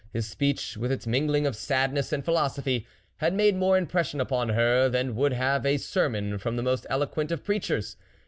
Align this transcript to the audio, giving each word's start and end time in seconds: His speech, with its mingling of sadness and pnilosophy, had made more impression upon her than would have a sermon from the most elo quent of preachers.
His 0.11 0.25
speech, 0.27 0.77
with 0.77 0.91
its 0.91 1.05
mingling 1.05 1.45
of 1.45 1.55
sadness 1.55 2.11
and 2.11 2.25
pnilosophy, 2.25 2.87
had 3.17 3.35
made 3.35 3.55
more 3.55 3.77
impression 3.77 4.19
upon 4.19 4.49
her 4.49 4.89
than 4.89 5.15
would 5.15 5.33
have 5.33 5.63
a 5.63 5.77
sermon 5.77 6.39
from 6.39 6.55
the 6.55 6.63
most 6.63 6.87
elo 6.89 7.05
quent 7.05 7.29
of 7.29 7.43
preachers. 7.43 7.97